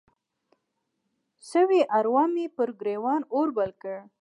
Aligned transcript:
سوي 1.49 1.81
اروا 1.97 2.23
مې 2.33 2.45
پر 2.55 2.69
ګریوان 2.79 3.21
اور 3.33 3.47
بل 3.57 3.71
کړ 3.81 3.95